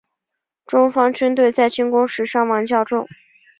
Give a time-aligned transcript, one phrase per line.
[0.65, 3.07] 中方军队在进攻时伤亡较重。